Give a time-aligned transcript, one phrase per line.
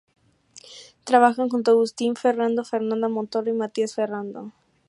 [1.03, 4.51] Trabajan junto a Agustín Ferrando, Fernanda Montoro y Matías Ferrando.